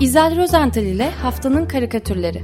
[0.00, 2.42] İzel Rozental ile Haftanın Karikatürleri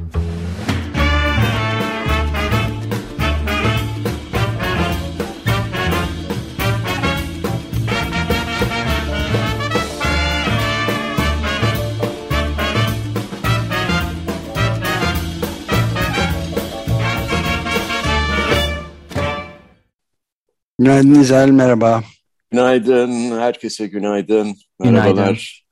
[20.78, 22.02] Günaydın İzel, merhaba.
[22.50, 24.56] Günaydın, herkese günaydın.
[24.80, 25.14] Merhabalar.
[25.14, 25.63] Günaydın.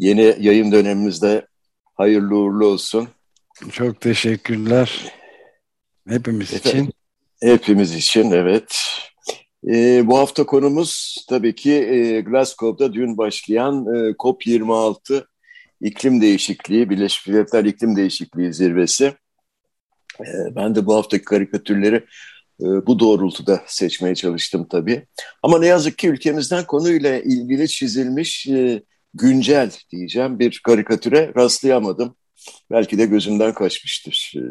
[0.00, 1.46] Yeni yayın dönemimizde
[1.94, 3.08] hayırlı uğurlu olsun.
[3.72, 5.12] Çok teşekkürler.
[6.08, 6.92] Hepimiz Efendim, için.
[7.42, 8.78] Hepimiz için, evet.
[9.68, 15.24] Ee, bu hafta konumuz tabii ki e, Glasgow'da dün başlayan e, COP26
[15.80, 19.04] iklim değişikliği, Birleşmiş Milletler İklim Değişikliği Zirvesi.
[20.20, 21.96] E, ben de bu haftaki karikatürleri
[22.60, 25.06] e, bu doğrultuda seçmeye çalıştım tabii.
[25.42, 28.82] Ama ne yazık ki ülkemizden konuyla ilgili çizilmiş e,
[29.14, 32.16] güncel diyeceğim bir karikatüre rastlayamadım.
[32.70, 34.32] Belki de gözümden kaçmıştır.
[34.36, 34.42] E,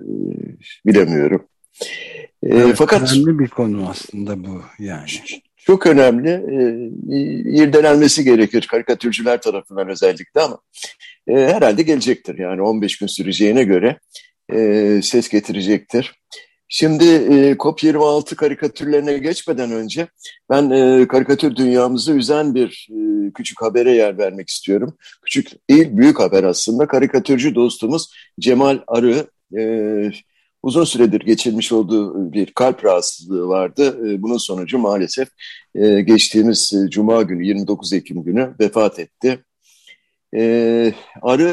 [0.86, 1.48] bilemiyorum.
[2.44, 5.06] Evet, Fakat önemli bir konu aslında bu yani.
[5.58, 6.30] Çok önemli.
[7.64, 10.60] irdelenmesi gerekir karikatürcüler tarafından özellikle ama
[11.28, 12.38] herhalde gelecektir.
[12.38, 14.00] Yani 15 gün süreceğine göre
[15.02, 16.20] ses getirecektir.
[16.72, 20.08] Şimdi e, COP26 karikatürlerine geçmeden önce
[20.50, 24.98] ben e, karikatür dünyamızı üzen bir e, küçük habere yer vermek istiyorum.
[25.26, 26.88] Küçük değil, büyük haber aslında.
[26.88, 29.61] Karikatürcü dostumuz Cemal Arı e,
[30.64, 33.98] uzun süredir geçirmiş olduğu bir kalp rahatsızlığı vardı.
[34.08, 35.28] E, bunun sonucu maalesef
[35.76, 39.39] e, geçtiğimiz e, Cuma günü 29 Ekim günü vefat etti.
[40.36, 41.50] E, Arı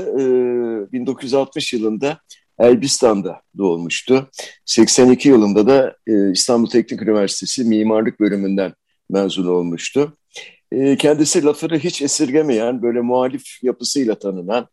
[0.89, 2.19] e, 1960 yılında
[2.59, 4.31] Elbistan'da doğmuştu.
[4.65, 8.75] 82 yılında da e, İstanbul Teknik Üniversitesi Mimarlık Bölümünden
[9.11, 10.17] mezun olmuştu.
[10.73, 14.69] E, kendisi lafını hiç esirgemeyen, böyle muhalif yapısıyla tanınan,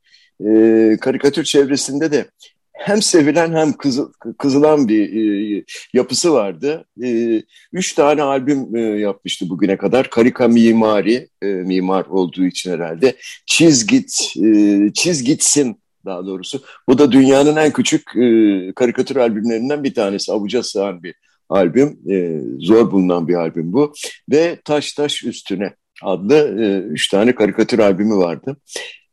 [0.46, 2.26] e, karikatür çevresinde de
[2.74, 5.64] hem sevilen hem kızı, kızılan bir e,
[5.94, 6.86] yapısı vardı.
[7.04, 7.42] E,
[7.74, 10.10] üç tane albüm e, yapmıştı bugüne kadar.
[10.10, 13.16] Karika Mimari, e, mimar olduğu için herhalde.
[13.46, 16.62] Çizgit, e, Çizgitsin daha doğrusu.
[16.90, 20.32] Bu da dünyanın en küçük e, karikatür albümlerinden bir tanesi.
[20.32, 21.16] Avuca sığan bir
[21.50, 22.00] albüm.
[22.10, 23.94] E, zor bulunan bir albüm bu.
[24.32, 28.58] Ve Taş Taş Üstüne adlı e, üç tane karikatür albümü vardı.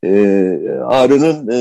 [0.05, 0.11] E,
[0.85, 1.61] Ağrı'nın e,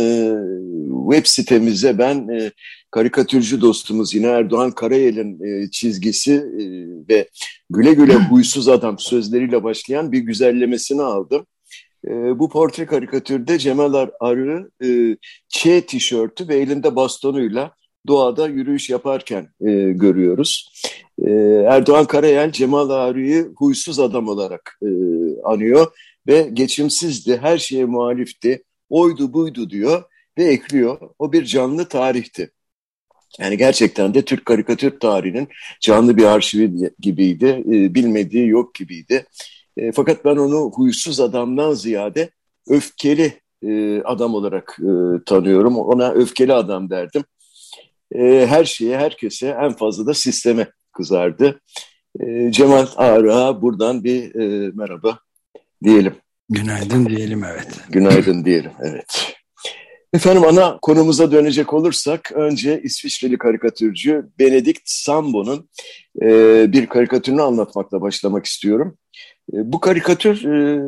[1.11, 2.51] web sitemize ben e,
[2.91, 6.63] karikatürcü dostumuz yine Erdoğan Karayel'in e, çizgisi e,
[7.09, 7.29] ve
[7.69, 11.45] güle güle huysuz adam sözleriyle başlayan bir güzellemesini aldım.
[12.07, 15.17] E, bu portre karikatürde Cemal Ar Arı e,
[15.49, 17.75] Ç tişörtü ve elinde bastonuyla
[18.07, 20.71] doğada yürüyüş yaparken e, görüyoruz.
[21.21, 21.31] E,
[21.69, 24.89] Erdoğan Karayel Cemal Arı'yı huysuz adam olarak e,
[25.43, 25.87] anıyor
[26.27, 30.03] ve geçimsizdi, her şeye muhalifti, oydu buydu diyor
[30.37, 30.97] ve ekliyor.
[31.19, 32.51] O bir canlı tarihti.
[33.39, 35.47] Yani gerçekten de Türk karikatür tarihinin
[35.81, 39.25] canlı bir arşivi gibiydi, e, bilmediği yok gibiydi.
[39.77, 42.29] E, fakat ben onu huysuz adamdan ziyade
[42.67, 45.77] öfkeli e, adam olarak e, tanıyorum.
[45.77, 47.23] Ona öfkeli adam derdim.
[48.15, 51.61] E, her şeye, herkese, en fazla da sisteme kızardı.
[52.19, 55.19] E, Cemal Ağrı'ya buradan bir e, merhaba
[55.83, 56.15] diyelim.
[56.49, 57.67] Günaydın diyelim, evet.
[57.89, 59.35] Günaydın diyelim, evet.
[60.13, 65.69] Efendim ana konumuza dönecek olursak önce İsviçreli karikatürcü Benedikt Sambo'nun
[66.21, 66.27] e,
[66.71, 68.97] bir karikatürünü anlatmakla başlamak istiyorum.
[69.53, 70.81] E, bu karikatür e,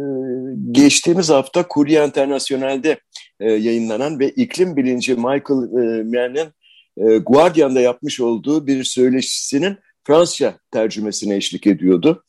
[0.71, 2.99] geçtiğimiz hafta Kurye Internasyonel'de
[3.39, 5.69] e, yayınlanan ve iklim bilinci Michael
[6.03, 6.49] Mann'in
[7.25, 9.77] Guardian'da yapmış olduğu bir söyleşisinin
[10.07, 12.23] Fransızca tercümesine eşlik ediyordu.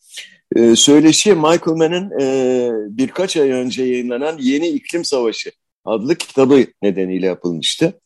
[0.75, 2.11] Söyleşi Michael Mann'in
[2.99, 5.51] birkaç ay önce yayınlanan Yeni İklim Savaşı
[5.85, 8.01] adlı kitabı nedeniyle yapılmıştı.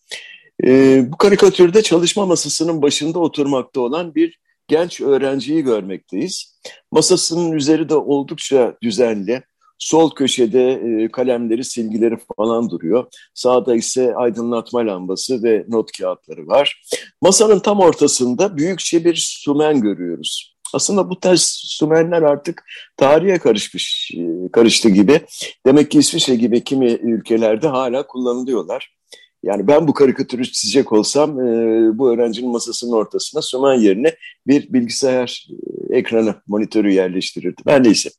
[1.02, 4.38] Bu karikatürde çalışma masasının başında oturmakta olan bir
[4.68, 6.60] genç öğrenciyi görmekteyiz.
[6.92, 9.42] Masasının üzeri de oldukça düzenli.
[9.78, 13.06] Sol köşede e, kalemleri, silgileri falan duruyor.
[13.34, 16.82] Sağda ise aydınlatma lambası ve not kağıtları var.
[17.22, 20.56] Masanın tam ortasında büyükçe bir sumen görüyoruz.
[20.74, 22.64] Aslında bu tarz sumenler artık
[22.96, 25.20] tarihe karışmış, e, karıştı gibi.
[25.66, 28.95] Demek ki İsviçre gibi kimi ülkelerde hala kullanılıyorlar.
[29.42, 34.16] Yani ben bu karikatürü çizecek olsam e, bu öğrencinin masasının ortasına Suman yerine
[34.46, 35.48] bir bilgisayar
[35.90, 37.64] e, ekranı, monitörü yerleştirirdim.
[37.66, 38.10] Ben neyse.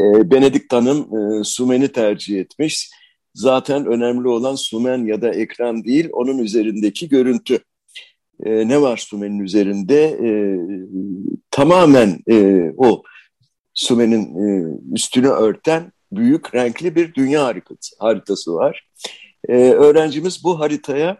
[0.00, 2.90] E, Benedikt Hanım e, Sumen'i tercih etmiş.
[3.34, 7.58] Zaten önemli olan Sumen ya da ekran değil, onun üzerindeki görüntü.
[8.44, 10.04] E, ne var Sumen'in üzerinde?
[10.04, 10.30] E,
[11.50, 13.02] tamamen e, o
[13.74, 18.88] Sumen'in e, üstünü örten büyük renkli bir dünya haritası, haritası var.
[19.48, 21.16] E, öğrencimiz bu haritaya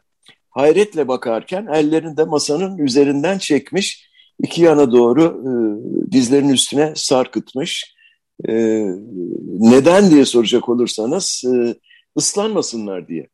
[0.51, 4.09] hayretle bakarken ellerini de masanın üzerinden çekmiş,
[4.43, 5.53] iki yana doğru e,
[6.13, 7.95] dizlerinin üstüne sarkıtmış.
[8.49, 8.53] E,
[9.45, 11.75] neden diye soracak olursanız e,
[12.19, 13.29] ıslanmasınlar diye.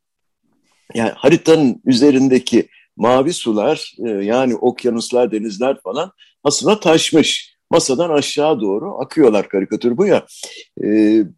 [0.95, 6.13] Yani haritanın üzerindeki mavi sular e, yani okyanuslar, denizler falan
[6.45, 7.55] aslında taşmış.
[7.71, 10.27] Masadan aşağı doğru akıyorlar karikatür bu ya.
[10.83, 10.89] E,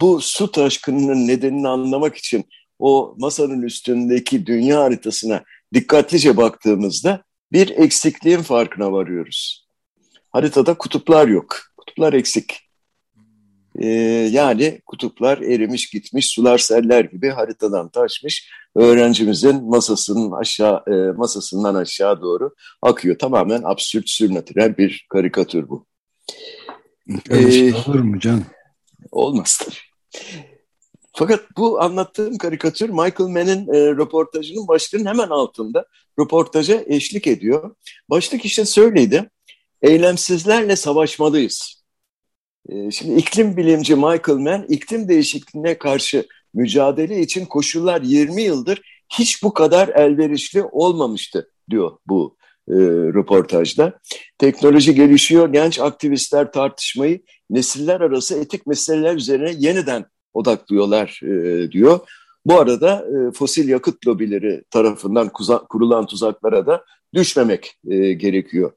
[0.00, 2.44] bu su taşkınının nedenini anlamak için
[2.78, 5.44] o masanın üstündeki dünya haritasına
[5.74, 9.66] dikkatlice baktığımızda bir eksikliğin farkına varıyoruz.
[10.30, 11.56] Haritada kutuplar yok.
[11.76, 12.66] Kutuplar eksik.
[13.78, 13.88] Ee,
[14.32, 18.50] yani kutuplar erimiş gitmiş, sular seller gibi haritadan taşmış.
[18.74, 23.18] Öğrencimizin masasının aşağı e, masasından aşağı doğru akıyor.
[23.18, 25.86] Tamamen absürt sürnatürel bir karikatür bu.
[27.30, 28.42] Öyle şey ee, olur mu can?
[29.10, 30.20] Olmaz tabii.
[31.18, 35.86] Fakat bu anlattığım karikatür Michael Mann'in e, röportajının başlığının hemen altında
[36.20, 37.74] röportaja eşlik ediyor.
[38.10, 39.30] Başlık işte söyleydi.
[39.82, 41.84] Eylemsizlerle savaşmalıyız.
[42.68, 49.42] E, şimdi iklim bilimci Michael Mann iklim değişikliğine karşı mücadele için koşullar 20 yıldır hiç
[49.42, 52.36] bu kadar elverişli olmamıştı diyor bu
[52.68, 52.74] e,
[53.14, 53.98] röportajda.
[54.38, 60.04] Teknoloji gelişiyor, genç aktivistler tartışmayı nesiller arası etik meseleler üzerine yeniden
[60.36, 62.00] odaklıyorlar e, diyor.
[62.46, 65.30] Bu arada e, fosil yakıt lobileri tarafından
[65.68, 66.84] kurulan tuzaklara da
[67.14, 68.72] düşmemek e, gerekiyor.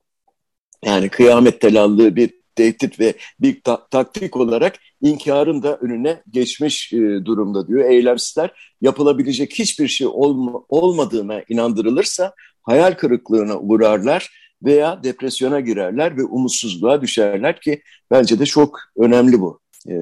[0.85, 6.97] Yani kıyamet telallığı bir tehdit ve bir ta taktik olarak inkarın da önüne geçmiş e,
[7.25, 7.89] durumda diyor.
[7.89, 12.33] Eylemsizler yapılabilecek hiçbir şey olma, olmadığına inandırılırsa
[12.63, 14.29] hayal kırıklığına uğrarlar
[14.63, 17.81] veya depresyona girerler ve umutsuzluğa düşerler ki
[18.11, 19.59] bence de çok önemli bu.
[19.89, 19.95] Ee,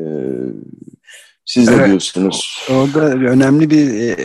[1.47, 2.67] siz evet, ne diyorsunuz?
[2.69, 4.15] Orada önemli bir e,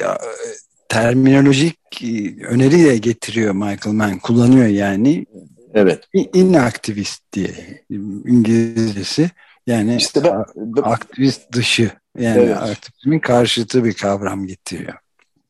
[0.88, 4.18] terminolojik e, öneri de getiriyor Michael Mann.
[4.18, 5.26] Kullanıyor yani.
[5.74, 6.08] Evet.
[6.34, 7.84] Inaktivist diye
[8.26, 9.30] İngilizcesi.
[9.66, 11.90] Yani işte ben, ben, aktivist dışı.
[12.18, 12.56] Yani evet.
[12.56, 14.94] aktivizmin karşıtı bir kavram getiriyor.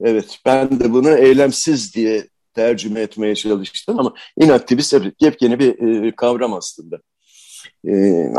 [0.01, 0.39] Evet.
[0.47, 6.99] Ben de bunu eylemsiz diye tercüme etmeye çalıştım ama inaktivist yepyeni bir e, kavram aslında
[7.89, 8.33] e,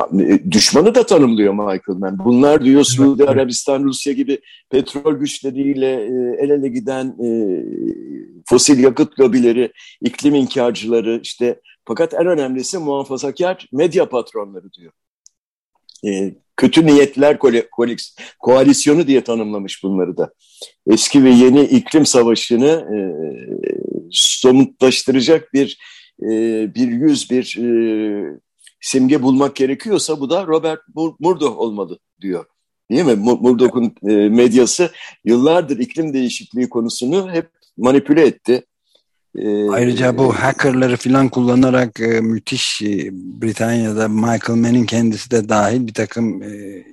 [0.52, 2.20] düşmanı da tanımlıyor Michael Mann.
[2.26, 7.30] Bunlar diyor Suudi Arabistan, Rusya gibi petrol güçleriyle e, el ele giden e,
[8.46, 14.92] fosil yakıt lobileri, iklim inkarcıları işte fakat en önemlisi muhafazakar medya patronları diyor.
[16.06, 17.38] E, kötü niyetler
[18.40, 20.34] koalisyonu diye tanımlamış bunları da.
[20.88, 22.98] Eski ve yeni iklim savaşını e,
[24.12, 25.78] somutlaştıracak bir
[26.22, 26.28] e,
[26.76, 28.40] bir yüz, bir e,
[28.84, 30.82] simge bulmak gerekiyorsa bu da Robert
[31.20, 32.46] Murdoch olmalı diyor.
[32.92, 33.16] Değil mi?
[33.16, 34.92] Murdoch'un e, medyası
[35.26, 38.66] yıllardır iklim değişikliği konusunu hep manipüle etti.
[39.38, 42.82] E, Ayrıca bu hackerları falan kullanarak e, müthiş
[43.12, 46.44] Britanya'da Michael Mann'in kendisi de dahil bir takım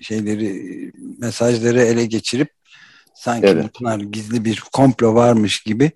[0.00, 2.48] şeyleri mesajları ele geçirip
[3.14, 3.70] sanki evet.
[3.80, 5.90] bunlar gizli bir komplo varmış gibi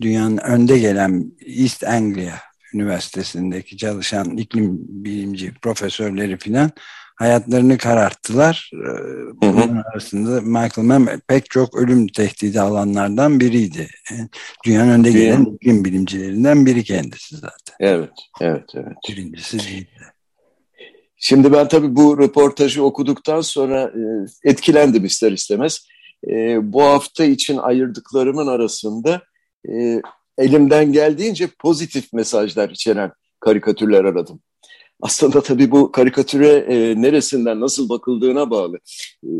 [0.00, 2.36] dünyanın önde gelen East Anglia
[2.76, 6.70] Üniversitesi'ndeki çalışan iklim bilimci profesörleri filan
[7.16, 8.70] hayatlarını kararttılar.
[8.74, 8.78] Ee,
[9.42, 13.88] bunun arasında Michael Mann pek çok ölüm tehdidi alanlardan biriydi.
[14.64, 17.76] Dünyanın önde gelen iklim bilimcilerinden biri kendisi zaten.
[17.80, 18.96] Evet, evet, evet.
[19.08, 20.12] Birincisi değildi.
[21.16, 24.02] Şimdi ben tabii bu röportajı okuduktan sonra e,
[24.50, 25.86] etkilendim ister istemez.
[26.28, 29.22] E, bu hafta için ayırdıklarımın arasında
[29.68, 30.00] e,
[30.38, 34.40] elimden geldiğince pozitif mesajlar içeren karikatürler aradım.
[35.02, 38.78] Aslında tabii bu karikatüre e, neresinden nasıl bakıldığına bağlı.
[39.24, 39.30] E,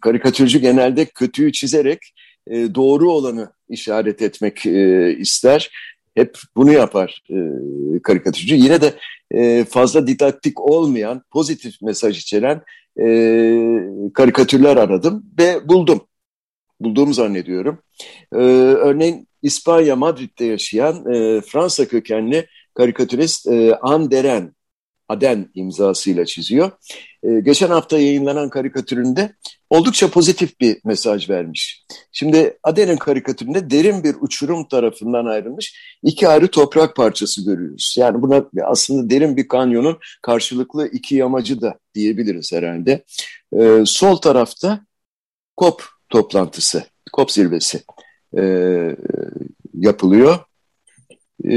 [0.00, 1.98] karikatürcü genelde kötüyü çizerek
[2.46, 5.70] e, doğru olanı işaret etmek e, ister.
[6.14, 7.36] Hep bunu yapar e,
[8.02, 8.54] karikatürcü.
[8.54, 8.94] Yine de
[9.30, 12.62] e, fazla didaktik olmayan, pozitif mesaj içeren
[13.00, 13.06] e,
[14.14, 16.00] karikatürler aradım ve buldum.
[16.80, 17.78] Bulduğumu zannediyorum.
[18.32, 23.78] E, örneğin İspanya Madrid'de yaşayan e, Fransa kökenli karikatürist e,
[24.10, 24.54] Deren,
[25.08, 26.70] Aden imzasıyla çiziyor.
[27.22, 29.32] E, geçen hafta yayınlanan karikatüründe
[29.70, 31.84] oldukça pozitif bir mesaj vermiş.
[32.12, 37.94] Şimdi Aden'in karikatüründe derin bir uçurum tarafından ayrılmış iki ayrı toprak parçası görüyoruz.
[37.98, 43.04] Yani buna aslında derin bir kanyonun karşılıklı iki yamacı da diyebiliriz herhalde.
[43.58, 44.86] E, sol tarafta
[45.58, 47.82] COP toplantısı, COP zirvesi
[48.38, 48.42] e,
[49.74, 50.38] yapılıyor.
[51.50, 51.54] E,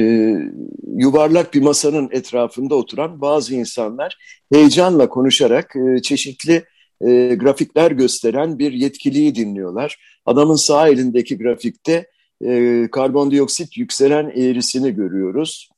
[0.98, 4.18] yuvarlak bir masanın etrafında oturan bazı insanlar
[4.54, 6.64] heyecanla konuşarak e, çeşitli
[7.02, 10.20] e, grafikler gösteren bir yetkiliyi dinliyorlar.
[10.26, 12.08] Adamın sağ elindeki grafikte
[12.46, 15.70] e, karbondioksit yükselen eğrisini görüyoruz.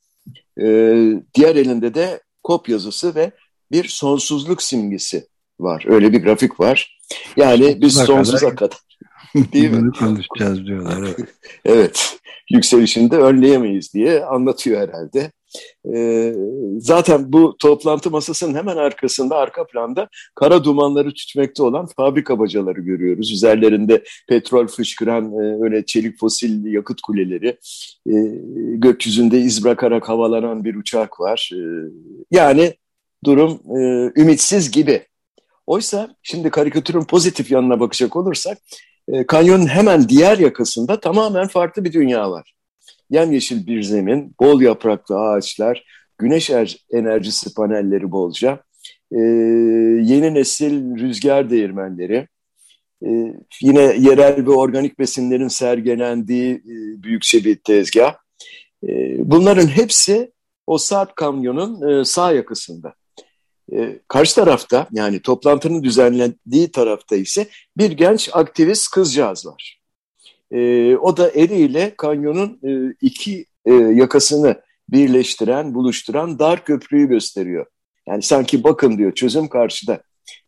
[0.60, 0.66] E,
[1.34, 3.30] diğer elinde de kop yazısı ve
[3.72, 5.26] bir sonsuzluk simgesi
[5.60, 5.84] var.
[5.88, 6.98] Öyle bir grafik var.
[7.36, 8.78] Yani biz sonsuza kadar
[9.52, 9.92] Değil mi?
[9.98, 10.98] konuşacağız diyorlar.
[10.98, 11.28] Evet.
[11.64, 12.18] evet.
[12.50, 15.30] Yükselişini de önleyemeyiz diye anlatıyor herhalde.
[15.94, 16.34] Ee,
[16.78, 23.32] zaten bu toplantı masasının hemen arkasında, arka planda kara dumanları tütmekte olan fabrika bacaları görüyoruz.
[23.32, 27.48] Üzerlerinde petrol fışkıran e, öyle çelik fosil yakıt kuleleri,
[28.06, 28.14] e,
[28.74, 31.50] gökyüzünde iz bırakarak havalanan bir uçak var.
[31.54, 31.60] E,
[32.30, 32.74] yani
[33.24, 35.06] durum e, ümitsiz gibi.
[35.66, 38.58] Oysa şimdi karikatürün pozitif yanına bakacak olursak
[39.12, 42.54] e, kanyonun hemen diğer yakasında tamamen farklı bir dünya var.
[43.10, 45.84] Yemyeşil bir zemin, bol yapraklı ağaçlar,
[46.18, 48.62] güneş er, enerjisi panelleri bolca,
[49.12, 49.18] e,
[50.02, 52.28] yeni nesil rüzgar değirmenleri,
[53.06, 53.08] e,
[53.62, 58.14] yine yerel ve organik besinlerin sergilendiği e, büyükçe bir tezgah.
[59.18, 60.32] Bunların hepsi
[60.66, 62.94] o Sarp Kamyon'un sağ yakasında.
[63.72, 67.46] E, karşı tarafta yani toplantının düzenlendiği tarafta ise
[67.76, 69.80] bir genç aktivist kızcağız var.
[70.50, 77.66] E, o da eliyle kanyonun e, iki e, yakasını birleştiren, buluşturan dar köprüyü gösteriyor.
[78.08, 80.02] Yani sanki bakın diyor çözüm karşıda.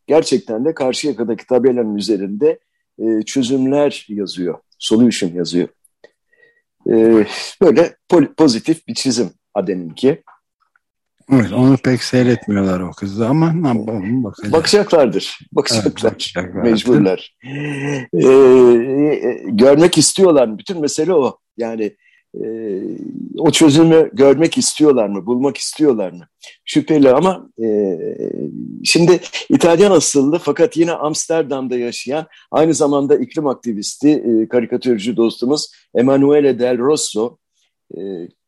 [0.06, 2.58] Gerçekten de karşı yakadaki tabelanın üzerinde
[2.98, 5.68] e, çözümler yazıyor, solution yazıyor.
[6.90, 7.26] E,
[7.62, 7.96] böyle
[8.36, 10.22] pozitif bir çizim Aden'inki.
[11.32, 13.52] Evet, onu pek seyretmiyorlar o kızı ama
[14.24, 14.52] bakacak.
[14.52, 15.38] Bakacaklardır.
[15.52, 16.32] Bakacaklar.
[16.36, 17.36] Evet, Mecburlar.
[18.14, 20.58] Ee, görmek istiyorlar.
[20.58, 21.38] Bütün mesele o.
[21.56, 21.96] Yani
[22.34, 22.44] e,
[23.38, 25.26] o çözümü görmek istiyorlar mı?
[25.26, 26.28] Bulmak istiyorlar mı?
[26.64, 27.98] Şüpheli ama e,
[28.84, 29.20] şimdi
[29.50, 36.78] İtalyan asıllı fakat yine Amsterdam'da yaşayan aynı zamanda iklim aktivisti, e, karikatürcü dostumuz Emanuele Del
[36.78, 37.38] Rosso
[37.96, 38.00] e,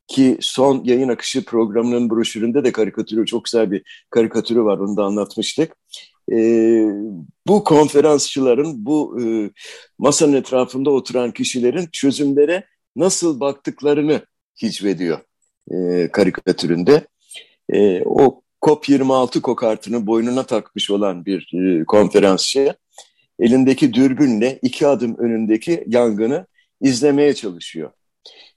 [0.06, 5.04] ki son yayın akışı programının broşüründe de karikatürü, çok güzel bir karikatürü var, onu da
[5.04, 5.76] anlatmıştık.
[6.32, 6.37] E,
[7.47, 9.50] bu konferansçıların, bu e,
[9.99, 12.64] masanın etrafında oturan kişilerin çözümlere
[12.97, 14.21] nasıl baktıklarını
[14.62, 15.18] hicvediyor
[15.71, 17.06] e, karikatüründe.
[17.73, 22.75] E, o COP26 kokartını boynuna takmış olan bir e, konferansçı
[23.38, 26.47] elindeki dürbünle iki adım önündeki yangını
[26.80, 27.90] izlemeye çalışıyor.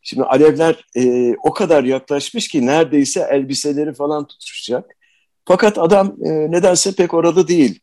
[0.07, 4.95] Şimdi alevler e, o kadar yaklaşmış ki neredeyse elbiseleri falan tutuşacak.
[5.45, 7.79] Fakat adam e, nedense pek orada değil.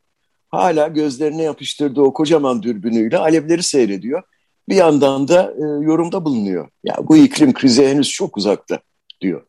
[0.49, 4.23] Hala gözlerine yapıştırdığı o kocaman dürbünüyle alevleri seyrediyor.
[4.69, 6.69] Bir yandan da e, yorumda bulunuyor.
[6.85, 8.79] Ya bu iklim krizi henüz çok uzakta
[9.21, 9.43] diyor.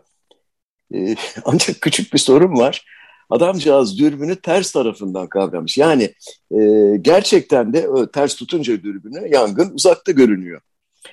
[0.94, 1.16] E,
[1.46, 2.86] ancak küçük bir sorun var.
[3.30, 5.78] Adamcağız dürbünü ters tarafından kavramış.
[5.78, 6.14] Yani
[6.52, 6.60] e,
[7.02, 10.62] gerçekten de ters tutunca dürbünü yangın uzakta görünüyor.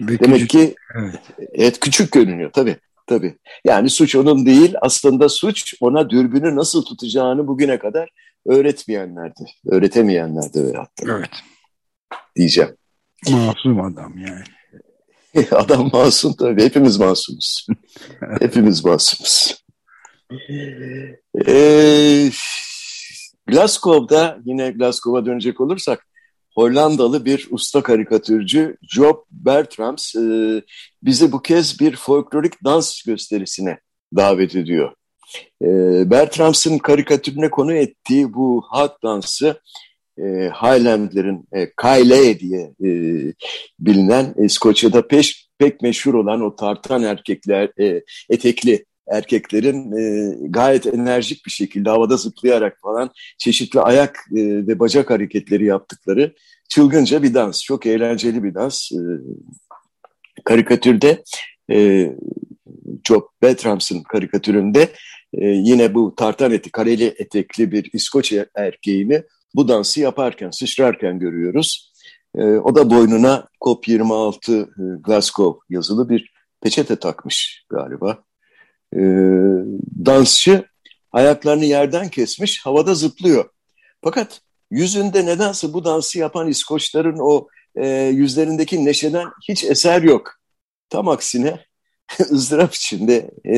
[0.01, 1.21] Ve Demek küçük, ki evet.
[1.53, 2.77] evet küçük görünüyor tabii.
[3.07, 3.39] Tabii.
[3.65, 8.11] Yani suç onun değil aslında suç ona dürbünü nasıl tutacağını bugüne kadar
[8.47, 9.45] öğretmeyenlerdi.
[9.67, 11.17] Öğretemeyenlerdi ve hatta.
[11.19, 11.31] Evet.
[12.37, 12.77] Diyeceğim.
[13.31, 14.45] Masum adam yani.
[15.51, 16.65] adam masum tabii.
[16.65, 17.67] Hepimiz masumuz.
[18.41, 19.65] Hepimiz masumuz.
[21.47, 22.31] Ee,
[23.47, 26.07] Glasgow'da yine Glasgow'a dönecek olursak
[26.61, 30.21] Hollandalı bir usta karikatürcü Job Bertrams e,
[31.02, 33.79] bizi bu kez bir folklorik dans gösterisine
[34.17, 34.93] davet ediyor.
[35.62, 35.67] E,
[36.11, 39.61] Bertrams'ın karikatürüne konu ettiği bu halk dansı
[40.19, 42.90] e, Highland'lerin e, Kayle diye e,
[43.79, 51.47] bilinen İskoçya'da peş, pek meşhur olan o tartan erkekler, e, etekli erkeklerin e, gayet enerjik
[51.47, 56.35] bir şekilde havada zıplayarak falan çeşitli ayak e, ve bacak hareketleri yaptıkları
[56.69, 57.62] çılgınca bir dans.
[57.62, 58.93] Çok eğlenceli bir dans.
[58.93, 59.00] E,
[60.45, 61.23] karikatürde
[61.71, 62.11] e,
[63.05, 64.88] Job Bertrams'ın karikatüründe
[65.35, 69.23] e, yine bu tartan eti, kareli etekli bir İskoç erkeğini
[69.55, 71.93] bu dansı yaparken, sıçrarken görüyoruz.
[72.35, 74.67] E, o da boynuna COP26 e,
[75.00, 78.25] Glasgow yazılı bir peçete takmış galiba
[78.97, 79.01] e,
[80.07, 80.65] dansçı
[81.13, 83.45] ayaklarını yerden kesmiş, havada zıplıyor.
[84.05, 90.33] Fakat yüzünde nedense bu dansı yapan İskoçların o e, yüzlerindeki neşeden hiç eser yok.
[90.89, 91.61] Tam aksine
[92.31, 93.57] ızdırap içinde e,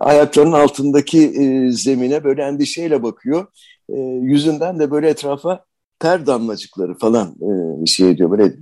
[0.00, 3.46] ayaklarının altındaki e, zemine böyle endişeyle bakıyor.
[3.88, 5.64] E, yüzünden de böyle etrafa
[5.98, 7.34] ter damlacıkları falan
[7.82, 8.30] e, şey ediyor.
[8.30, 8.54] Böyle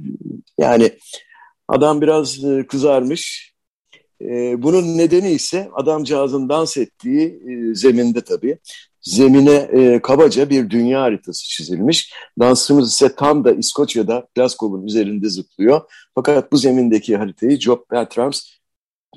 [0.59, 0.91] yani
[1.69, 3.52] adam biraz e, kızarmış,
[4.31, 8.59] e, bunun nedeni ise adamcağızın dans ettiği e, zeminde tabii.
[9.03, 12.13] zemine e, kabaca bir dünya haritası çizilmiş.
[12.41, 15.81] Dansçımız ise tam da İskoçya'da Glasgow'un üzerinde zıplıyor.
[16.15, 18.43] Fakat bu zemindeki haritayı Job Bertrams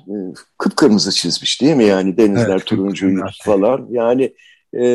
[0.00, 0.14] e,
[0.58, 1.84] kıpkırmızı çizmiş değil mi?
[1.84, 3.10] Yani denizler evet, turuncu
[3.44, 3.86] falan.
[3.90, 4.34] Yani
[4.72, 4.86] e,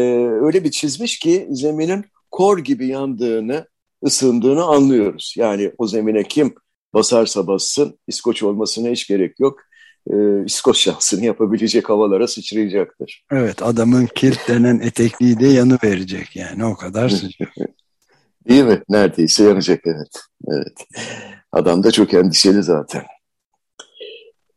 [0.42, 3.68] öyle bir çizmiş ki zeminin kor gibi yandığını,
[4.06, 5.34] ısındığını anlıyoruz.
[5.38, 6.56] Yani o zemine kim
[6.94, 9.60] basarsa bassın, İskoç olmasına hiç gerek yok.
[10.10, 13.26] E, İskoç şansını yapabilecek havalara sıçrayacaktır.
[13.32, 17.50] Evet, adamın kirt denen etekliği de yanı verecek yani o kadar sıcak.
[18.50, 18.84] Değil mi?
[18.90, 20.20] Neredeyse yanacak evet.
[20.48, 20.86] Evet.
[21.52, 23.04] Adam da çok endişeli zaten.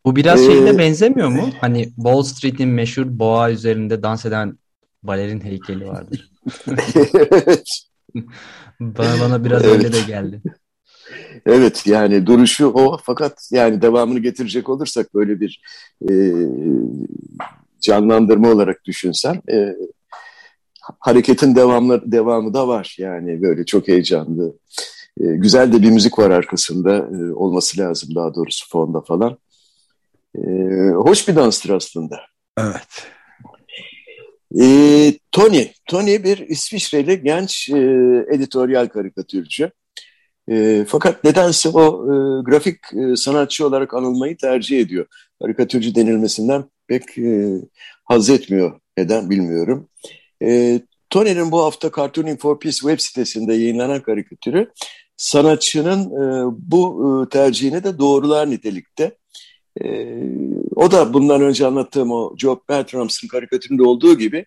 [0.04, 1.50] Bu biraz ee, şeyine benzemiyor mu?
[1.60, 4.58] Hani Wall Street'in meşhur boğa üzerinde dans eden
[5.02, 6.30] balerin heykeli vardır.
[8.80, 9.74] bana, bana biraz evet.
[9.74, 10.42] öyle de geldi.
[11.46, 15.62] Evet yani duruşu o fakat yani devamını getirecek olursak böyle bir
[16.10, 16.12] e,
[17.80, 19.76] canlandırma olarak düşünsen e,
[21.00, 24.54] hareketin devamlı, devamı da var yani böyle çok heyecanlı.
[25.20, 29.38] E, güzel de bir müzik var arkasında e, olması lazım daha doğrusu fonda falan.
[30.38, 30.40] E,
[30.94, 32.20] hoş bir danstır aslında.
[32.58, 33.06] Evet.
[34.60, 34.66] E,
[35.32, 37.78] Tony, Tony bir İsviçreli genç e,
[38.30, 39.70] editoryal karikatürcü.
[40.50, 45.06] E, fakat nedense o e, grafik e, sanatçı olarak anılmayı tercih ediyor.
[45.42, 47.54] Karikatürcü denilmesinden pek e,
[48.04, 48.80] haz etmiyor.
[48.96, 49.88] Neden bilmiyorum.
[50.42, 54.70] E, Tony'nin bu hafta Cartooning for Peace web sitesinde yayınlanan karikatürü
[55.16, 59.16] sanatçının e, bu e, tercihine de doğrular nitelikte.
[59.82, 60.18] E,
[60.76, 64.46] o da bundan önce anlattığım o Job Bertrams'ın karikatüründe olduğu gibi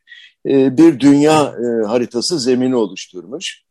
[0.50, 3.67] e, bir dünya e, haritası zemini oluşturmuş.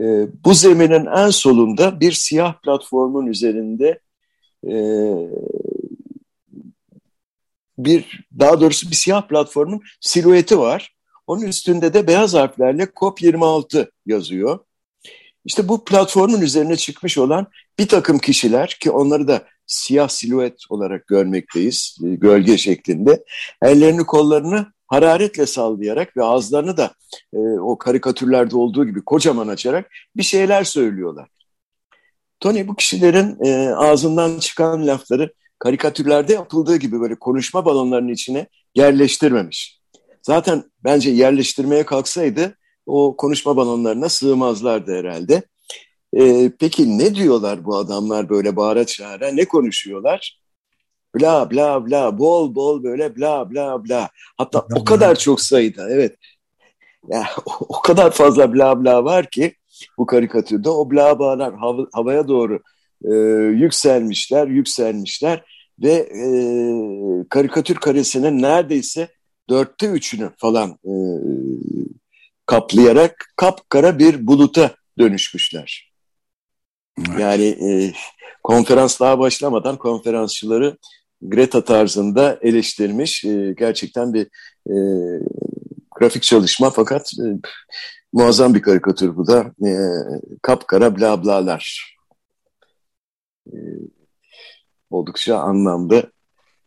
[0.00, 4.00] E, bu zeminin en solunda bir siyah platformun üzerinde
[4.66, 4.74] e,
[7.78, 10.96] bir daha doğrusu bir siyah platformun silüeti var.
[11.26, 14.58] Onun üstünde de beyaz harflerle COP26 yazıyor.
[15.44, 17.46] İşte bu platformun üzerine çıkmış olan
[17.78, 23.24] bir takım kişiler ki onları da siyah silüet olarak görmekteyiz, e, gölge şeklinde.
[23.62, 26.90] Ellerini kollarını hararetle sallayarak ve ağızlarını da
[27.34, 31.28] e, o karikatürlerde olduğu gibi kocaman açarak bir şeyler söylüyorlar.
[32.40, 39.80] Tony bu kişilerin e, ağzından çıkan lafları karikatürlerde yapıldığı gibi böyle konuşma balonlarının içine yerleştirmemiş.
[40.22, 45.42] Zaten bence yerleştirmeye kalksaydı o konuşma balonlarına sığmazlardı herhalde.
[46.16, 49.28] E, peki ne diyorlar bu adamlar böyle bağıra çağıra?
[49.28, 50.41] Ne konuşuyorlar?
[51.14, 54.10] Bla bla bla, bol bol böyle bla bla bla.
[54.36, 56.16] Hatta o kadar çok sayıda, evet.
[57.08, 59.54] Ya, o, o kadar fazla bla bla var ki
[59.98, 62.60] bu karikatürde o bla blalar hav havaya doğru
[63.04, 63.14] e,
[63.62, 65.44] yükselmişler, yükselmişler
[65.82, 66.24] ve e,
[67.28, 69.08] karikatür karesinin neredeyse
[69.48, 70.92] dörtte üçünü falan e,
[72.46, 75.92] kaplayarak kapkara bir buluta dönüşmüşler.
[77.18, 77.92] Yani e,
[78.42, 80.76] konferans daha başlamadan konferansçıları
[81.22, 83.24] Greta tarzında eleştirmiş.
[83.24, 84.26] E, gerçekten bir
[84.66, 84.74] e,
[85.90, 87.26] grafik çalışma fakat e,
[88.12, 89.52] muazzam bir karikatür bu da.
[89.66, 89.70] E,
[90.42, 91.96] kapkara bla blalar.
[93.46, 93.56] E,
[94.90, 96.12] oldukça anlamlı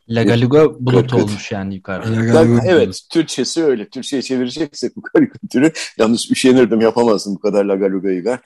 [0.10, 2.34] Lagaluga bulut olmuş yani yukarıda.
[2.34, 3.90] Ben, evet, Türkçesi öyle.
[3.90, 5.72] Türkçe'ye çevireceksek bu karikatürü.
[5.98, 8.40] Yalnız üşenirdim, yapamazdım bu kadar Lagaluga'yı ben.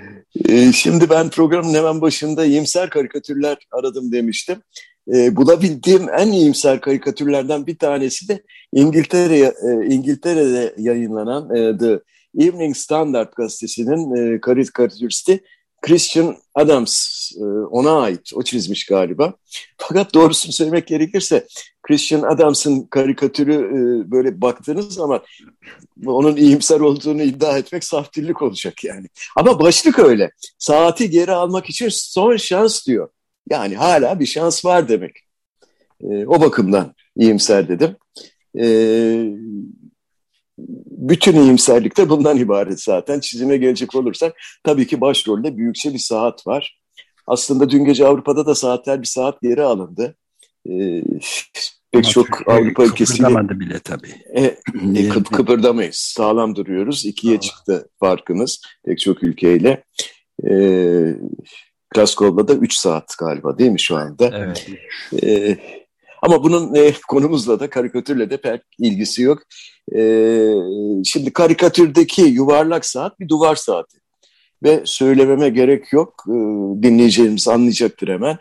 [0.49, 4.62] ee, şimdi ben programın hemen başında iyimser karikatürler aradım demiştim.
[5.14, 8.42] E, bulabildiğim en iyimser karikatürlerden bir tanesi de
[8.73, 12.01] İngiltere, e, İngiltere'de yayınlanan e, The
[12.38, 15.40] Evening Standard gazetesinin e, karikatüristi
[15.85, 18.31] Christian Adams e, ona ait.
[18.35, 19.35] O çizmiş galiba.
[19.79, 21.47] Fakat doğrusunu söylemek gerekirse
[21.83, 25.23] Christian Adams'ın karikatürü e, böyle baktığınız zaman
[26.07, 29.07] onun iyimser olduğunu iddia etmek saftirlik olacak yani.
[29.37, 30.31] Ama başlık öyle.
[30.59, 33.09] Saati geri almak için son şans diyor.
[33.51, 35.16] Yani hala bir şans var demek.
[36.01, 37.97] E, o bakımdan iyimser dedim.
[40.59, 43.21] Bütün iyimserlik de bundan ibaret zaten.
[43.21, 46.81] Çizime gelecek olursak tabii ki başrolde büyükçe bir saat var.
[47.27, 50.17] Aslında dün gece Avrupa'da da saatler bir saat geri alındı.
[50.71, 51.03] Ee,
[51.93, 53.61] pek çok Avrupa ülkesiyle...
[53.61, 54.14] bile tabii.
[54.35, 54.57] E,
[54.97, 55.97] e, kıp, kıpırdamayız.
[55.97, 57.05] Sağlam duruyoruz.
[57.05, 57.40] İkiye tamam.
[57.40, 59.85] çıktı farkımız pek çok ülkeyle.
[60.51, 61.17] Ee,
[61.95, 64.31] Glasgow'da da 3 saat galiba değil mi şu anda?
[64.35, 64.69] Evet.
[65.23, 65.59] Ee,
[66.24, 69.42] ama bunun e, konumuzla da karikatürle de pek ilgisi yok.
[69.96, 70.00] E,
[71.04, 73.98] şimdi karikatürdeki yuvarlak saat bir duvar saati.
[74.62, 76.24] Ve söylememe gerek yok.
[76.28, 76.32] E,
[76.82, 78.38] dinleyicilerimiz anlayacaktır hemen.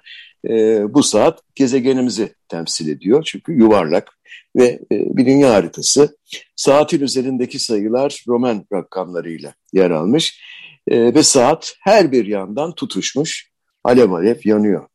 [0.49, 4.17] E, bu saat gezegenimizi temsil ediyor çünkü yuvarlak
[4.55, 6.17] ve e, bir dünya haritası.
[6.55, 10.39] Saatin üzerindeki sayılar Roman rakamlarıyla yer almış
[10.87, 13.49] e, ve saat her bir yandan tutuşmuş,
[13.83, 14.87] alev alev yanıyor.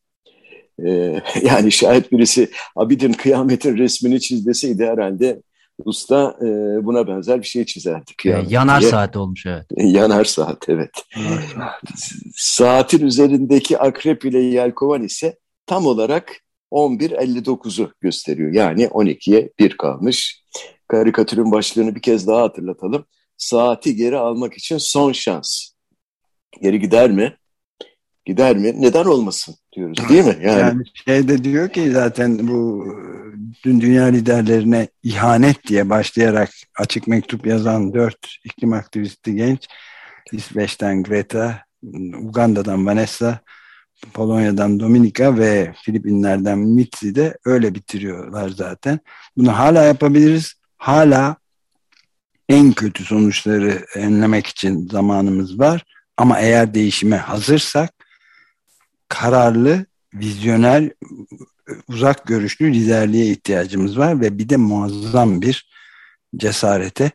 [0.86, 5.42] E, yani şayet birisi Abidin kıyametin resmini çiz deseydi herhalde
[5.84, 6.46] usta e,
[6.84, 8.12] buna benzer bir şey çizerdi.
[8.18, 8.90] Kıyamet yanar diye.
[8.90, 9.66] saat olmuş evet.
[9.76, 10.90] Yanar saat evet.
[12.36, 16.40] Saatin üzerindeki akrep ile yelkovan ise tam olarak
[16.72, 18.52] 11.59'u gösteriyor.
[18.52, 20.42] Yani 12'ye 1 kalmış.
[20.88, 23.04] Karikatürün başlığını bir kez daha hatırlatalım.
[23.36, 25.70] Saati geri almak için son şans.
[26.62, 27.36] Geri gider mi?
[28.28, 28.82] Gider mi?
[28.82, 30.36] Neden olmasın diyoruz değil mi?
[30.42, 32.86] Yani, yani şey de diyor ki zaten bu
[33.64, 39.66] dün dünya liderlerine ihanet diye başlayarak açık mektup yazan dört iklim aktivisti genç
[40.32, 41.64] İsveç'ten Greta,
[42.22, 43.38] Uganda'dan Vanessa,
[44.14, 49.00] Polonya'dan Dominika ve Filipinler'den Mitzi de öyle bitiriyorlar zaten.
[49.36, 50.54] Bunu hala yapabiliriz.
[50.76, 51.36] Hala
[52.48, 55.84] en kötü sonuçları önlemek için zamanımız var.
[56.16, 57.97] Ama eğer değişime hazırsak
[59.08, 60.90] kararlı, vizyoner,
[61.88, 65.68] uzak görüşlü liderliğe ihtiyacımız var ve bir de muazzam bir
[66.36, 67.10] cesarete.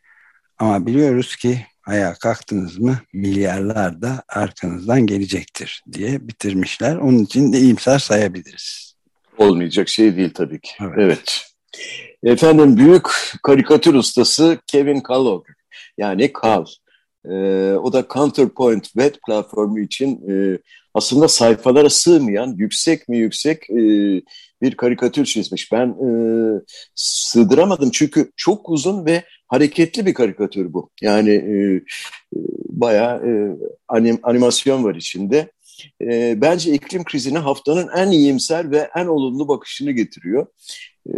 [0.57, 6.95] Ama biliyoruz ki ayağa kalktınız mı milyarlar da arkanızdan gelecektir diye bitirmişler.
[6.95, 8.95] Onun için de iyimser sayabiliriz.
[9.37, 10.71] Olmayacak şey değil tabii ki.
[10.81, 10.95] Evet.
[10.97, 11.45] evet.
[12.23, 13.07] Efendim büyük
[13.43, 15.45] karikatür ustası Kevin Kellogg
[15.97, 16.65] yani Kal.
[17.25, 20.57] Ee, o da Counterpoint web platformu için e,
[20.93, 23.75] aslında sayfalara sığmayan yüksek mi yüksek e,
[24.61, 25.71] bir karikatür çizmiş.
[25.71, 26.09] Ben e,
[26.95, 30.89] sığdıramadım çünkü çok uzun ve hareketli bir karikatür bu.
[31.01, 33.31] Yani e, e, bayağı e,
[33.87, 35.51] anim, animasyon var içinde.
[36.01, 40.47] E, bence iklim krizine haftanın en iyimser ve en olumlu bakışını getiriyor.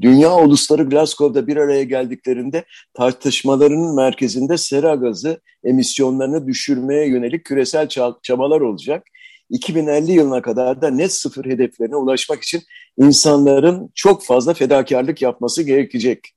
[0.00, 7.88] dünya ulusları Glasgow'da bir araya geldiklerinde tartışmalarının merkezinde sera gazı emisyonlarını düşürmeye yönelik küresel
[8.22, 9.06] çabalar olacak.
[9.50, 12.62] 2050 yılına kadar da net sıfır hedeflerine ulaşmak için
[12.98, 16.32] insanların çok fazla fedakarlık yapması gerekecek.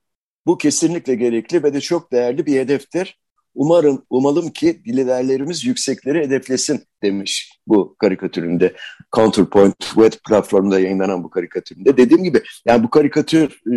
[0.45, 3.19] Bu kesinlikle gerekli ve de çok değerli bir hedeftir.
[3.55, 8.73] Umarım, umalım ki liderlerimiz yüksekleri hedeflesin demiş bu karikatüründe.
[9.15, 11.97] Counterpoint web platformunda yayınlanan bu karikatüründe.
[11.97, 13.75] Dediğim gibi yani bu karikatür e,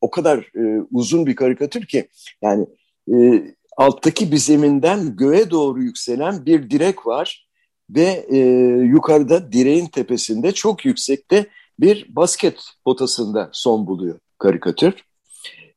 [0.00, 2.08] o kadar e, uzun bir karikatür ki
[2.42, 2.66] yani
[3.12, 3.44] e,
[3.76, 7.48] alttaki bir zeminden göğe doğru yükselen bir direk var
[7.90, 8.38] ve e,
[8.84, 11.46] yukarıda direğin tepesinde çok yüksekte
[11.80, 14.94] bir basket potasında son buluyor karikatür.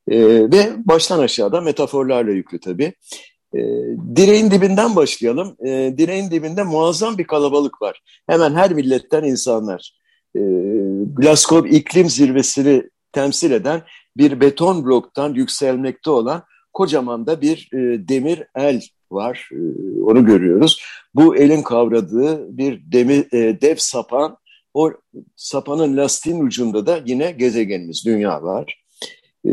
[0.07, 2.93] E, ve baştan aşağıda metaforlarla yüklü tabii.
[3.53, 3.59] E,
[4.15, 5.55] direğin dibinden başlayalım.
[5.65, 8.01] E, direğin dibinde muazzam bir kalabalık var.
[8.27, 9.93] Hemen her milletten insanlar.
[10.35, 10.41] E,
[11.15, 13.81] Glasgow iklim zirvesini temsil eden
[14.17, 16.43] bir beton bloktan yükselmekte olan
[16.73, 19.49] kocaman da bir e, demir el var.
[19.51, 19.57] E,
[20.01, 20.81] onu görüyoruz.
[21.15, 24.37] Bu elin kavradığı bir demir, e, dev sapan.
[24.73, 24.91] O
[25.35, 28.86] sapanın lastiğin ucunda da yine gezegenimiz, dünya var
[29.47, 29.51] e,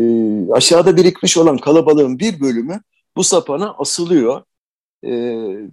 [0.53, 2.81] aşağıda birikmiş olan kalabalığın bir bölümü
[3.17, 4.43] bu sapana asılıyor
[5.05, 5.13] e,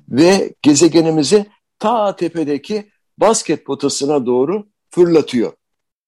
[0.10, 1.46] ve gezegenimizi
[1.80, 5.54] ta tepedeki basket potasına doğru fırlatıyor.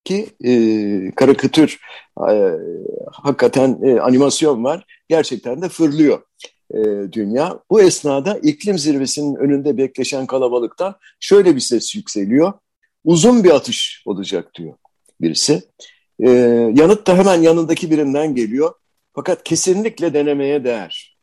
[0.03, 1.79] Ki e, karikatür
[2.29, 2.51] e,
[3.11, 6.21] hakikaten e, animasyon var gerçekten de fırlıyor
[6.73, 6.79] e,
[7.11, 7.59] dünya.
[7.69, 12.53] Bu esnada iklim zirvesinin önünde bekleşen kalabalıktan şöyle bir ses yükseliyor.
[13.03, 14.73] Uzun bir atış olacak diyor
[15.21, 15.63] birisi.
[16.23, 16.29] E,
[16.75, 18.73] yanıt da hemen yanındaki birinden geliyor.
[19.13, 21.17] Fakat kesinlikle denemeye değer.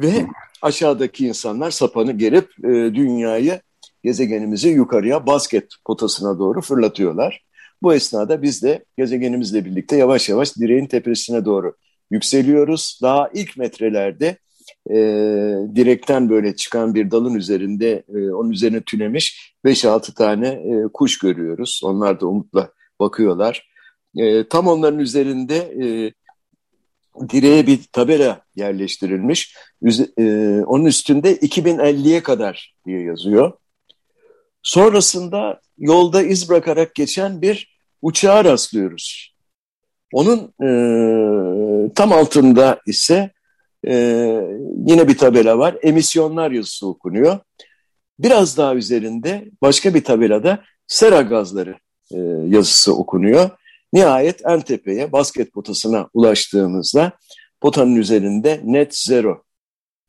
[0.00, 0.26] Ve
[0.62, 3.60] aşağıdaki insanlar sapanı gerip e, dünyayı,
[4.04, 7.44] gezegenimizi yukarıya basket potasına doğru fırlatıyorlar.
[7.82, 11.76] Bu esnada biz de gezegenimizle birlikte yavaş yavaş direğin tepesine doğru
[12.10, 12.98] yükseliyoruz.
[13.02, 14.36] Daha ilk metrelerde
[14.90, 14.96] e,
[15.76, 21.80] direkten böyle çıkan bir dalın üzerinde e, onun üzerine tünemiş 5-6 tane e, kuş görüyoruz.
[21.84, 23.68] Onlar da umutla bakıyorlar.
[24.16, 26.12] E, tam onların üzerinde e,
[27.28, 29.56] direğe bir tabela yerleştirilmiş.
[29.82, 30.24] Üze, e,
[30.66, 33.52] onun üstünde 2050'ye kadar diye yazıyor.
[34.62, 39.36] Sonrasında yolda iz bırakarak geçen bir uçağa rastlıyoruz.
[40.12, 40.68] Onun e,
[41.94, 43.32] tam altında ise
[43.88, 43.94] e,
[44.86, 45.76] yine bir tabela var.
[45.82, 47.38] Emisyonlar yazısı okunuyor.
[48.18, 51.78] Biraz daha üzerinde başka bir tabelada sera gazları
[52.10, 53.50] e, yazısı okunuyor.
[53.92, 57.12] Nihayet en tepeye basket potasına ulaştığımızda
[57.60, 59.42] potanın üzerinde net zero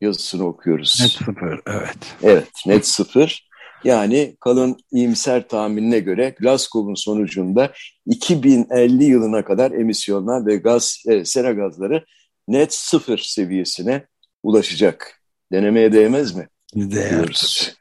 [0.00, 0.98] yazısını okuyoruz.
[1.00, 1.96] Net sıfır, evet.
[2.22, 3.48] Evet, net sıfır.
[3.84, 7.72] Yani kalın iyimser tahminine göre Glasgow'un sonucunda
[8.06, 12.04] 2050 yılına kadar emisyonlar ve gaz, e, sera gazları
[12.48, 14.06] net sıfır seviyesine
[14.42, 15.20] ulaşacak.
[15.52, 16.48] Denemeye değmez mi?
[16.74, 17.76] Değer.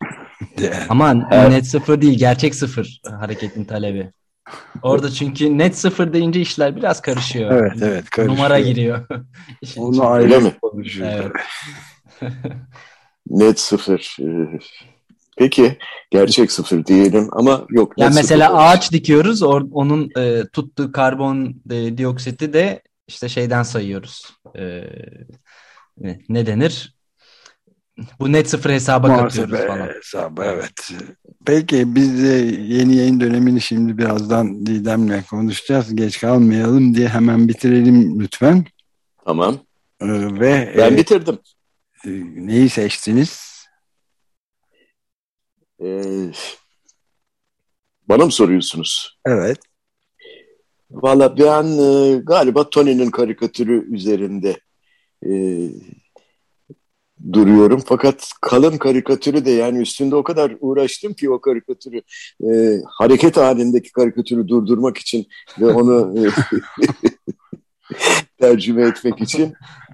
[0.57, 0.77] Diyoruz.
[0.77, 0.85] Değer.
[0.89, 1.49] Ama Evet.
[1.49, 4.11] net sıfır değil, gerçek sıfır hareketin talebi.
[4.81, 7.51] Orada çünkü net sıfır deyince işler biraz karışıyor.
[7.51, 8.09] Evet evet.
[8.09, 8.37] karışıyor.
[8.37, 9.07] Numara giriyor.
[9.77, 10.53] Onu ayrı mi?
[10.61, 11.31] konuşuyoruz.
[12.21, 12.33] Evet.
[13.29, 14.17] Net sıfır.
[14.21, 14.59] Ee,
[15.37, 15.77] Peki
[16.11, 17.93] gerçek sıfır diyelim ama yok.
[17.97, 18.59] Yani net mesela sıfır.
[18.61, 24.23] ağaç dikiyoruz, or- onun e, tuttuğu karbon e, dioksiti de işte şeyden sayıyoruz.
[24.59, 24.83] E,
[26.29, 26.96] ne denir?
[28.19, 29.87] Bu net sıfır hesaba katıyoruz Muhasebe falan.
[29.87, 30.91] hesabı evet.
[31.45, 32.27] Peki biz de
[32.73, 35.95] yeni yayın dönemini şimdi birazdan Didem'le konuşacağız.
[35.95, 38.65] Geç kalmayalım diye hemen bitirelim lütfen.
[39.25, 39.57] Tamam.
[40.01, 40.05] Ee,
[40.39, 41.39] ve Ben e, bitirdim.
[42.05, 43.47] e, neyi seçtiniz?
[45.83, 46.31] Ee,
[48.09, 49.19] bana mı soruyorsunuz?
[49.25, 49.57] Evet.
[50.91, 54.59] Valla ben e, galiba Tony'nin karikatürü üzerinde
[55.25, 55.31] e,
[57.33, 57.81] duruyorum.
[57.85, 62.01] Fakat kalın karikatürü de yani üstünde o kadar uğraştım ki o karikatürü
[62.43, 65.27] e, hareket halindeki karikatürü durdurmak için
[65.59, 66.29] ve onu e,
[68.41, 69.53] tercüme etmek için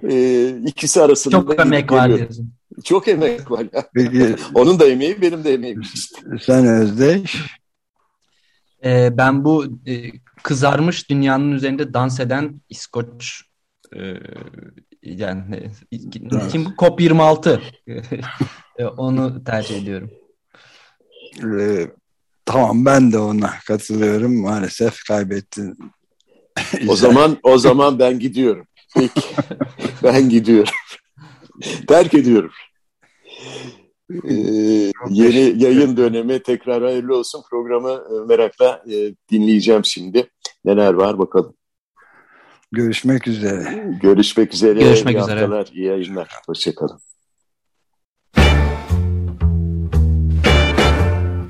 [0.09, 2.53] e, ikisi arasında Çok emek var diyorsun.
[2.83, 3.65] Çok emek var.
[3.73, 3.89] ya.
[3.93, 6.17] Peki Onun da emeği benim de emeğim işte.
[6.41, 7.35] sen Özdeş.
[8.85, 10.11] E, ben bu e,
[10.43, 13.41] kızarmış dünyanın üzerinde dans eden İskoç
[13.95, 13.99] e,
[15.03, 15.71] yani
[16.51, 16.69] kim bu?
[16.69, 17.59] COP26
[18.77, 20.11] E, onu tercih ediyorum.
[21.59, 21.91] Ee,
[22.45, 24.41] tamam ben de ona katılıyorum.
[24.41, 25.77] Maalesef kaybettin.
[26.87, 28.67] O zaman o zaman ben gidiyorum.
[28.95, 29.21] Peki.
[30.03, 30.73] ben gidiyorum.
[31.87, 32.51] Terk ediyorum.
[34.29, 37.43] Ee, yeni yayın dönemi tekrar hayırlı olsun.
[37.49, 40.29] Programı e, merakla e, dinleyeceğim şimdi.
[40.65, 41.55] Neler var bakalım.
[42.73, 43.83] Görüşmek üzere.
[44.01, 44.79] Görüşmek üzere.
[44.79, 45.39] Görüşmek iyi üzere.
[45.39, 46.27] haftalar, iyi yayınlar.
[46.47, 46.99] Hoşçakalın.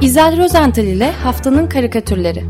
[0.01, 2.43] İzel Rozental ile Haftanın Karikatürleri